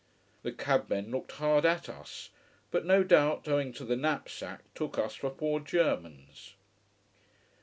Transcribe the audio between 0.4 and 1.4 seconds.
The cab men looked